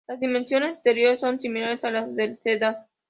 Las 0.07 0.19
dimensiones 0.19 0.77
exteriores 0.77 1.19
son 1.19 1.39
similares 1.39 1.83
a 1.85 1.91
las 1.91 2.15
del 2.15 2.39
sedán. 2.39 2.77